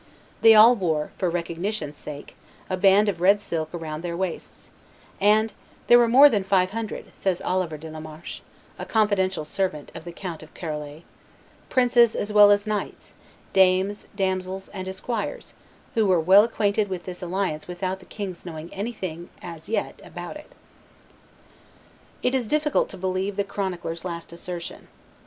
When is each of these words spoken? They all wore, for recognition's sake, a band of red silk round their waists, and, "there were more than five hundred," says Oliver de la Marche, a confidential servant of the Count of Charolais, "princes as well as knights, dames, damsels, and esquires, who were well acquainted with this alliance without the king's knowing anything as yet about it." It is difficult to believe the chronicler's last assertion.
They 0.41 0.55
all 0.55 0.75
wore, 0.75 1.11
for 1.19 1.29
recognition's 1.29 1.95
sake, 1.95 2.35
a 2.71 2.75
band 2.75 3.07
of 3.07 3.21
red 3.21 3.39
silk 3.39 3.69
round 3.71 4.01
their 4.03 4.17
waists, 4.17 4.71
and, 5.19 5.53
"there 5.85 5.99
were 5.99 6.07
more 6.07 6.27
than 6.27 6.43
five 6.43 6.71
hundred," 6.71 7.11
says 7.13 7.39
Oliver 7.39 7.77
de 7.77 7.87
la 7.91 7.99
Marche, 7.99 8.41
a 8.79 8.85
confidential 8.87 9.45
servant 9.45 9.91
of 9.93 10.03
the 10.03 10.11
Count 10.11 10.41
of 10.41 10.55
Charolais, 10.55 11.03
"princes 11.69 12.15
as 12.15 12.33
well 12.33 12.49
as 12.49 12.65
knights, 12.65 13.13
dames, 13.53 14.07
damsels, 14.15 14.69
and 14.69 14.87
esquires, 14.87 15.53
who 15.93 16.07
were 16.07 16.19
well 16.19 16.43
acquainted 16.45 16.87
with 16.87 17.03
this 17.03 17.21
alliance 17.21 17.67
without 17.67 17.99
the 17.99 18.07
king's 18.07 18.43
knowing 18.43 18.73
anything 18.73 19.29
as 19.43 19.69
yet 19.69 20.01
about 20.03 20.35
it." 20.35 20.51
It 22.23 22.33
is 22.33 22.47
difficult 22.47 22.89
to 22.89 22.97
believe 22.97 23.35
the 23.35 23.43
chronicler's 23.43 24.03
last 24.03 24.33
assertion. 24.33 24.87